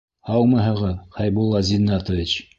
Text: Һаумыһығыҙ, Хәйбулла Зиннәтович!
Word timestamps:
Һаумыһығыҙ, 0.29 0.95
Хәйбулла 1.19 1.63
Зиннәтович! 1.71 2.37